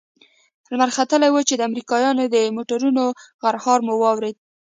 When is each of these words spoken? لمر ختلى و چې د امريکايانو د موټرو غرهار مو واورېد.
لمر 0.71 0.89
ختلى 0.97 1.27
و 1.31 1.37
چې 1.47 1.53
د 1.55 1.61
امريکايانو 1.69 2.23
د 2.33 2.35
موټرو 2.55 2.89
غرهار 3.43 3.79
مو 3.87 3.93
واورېد. 4.01 4.35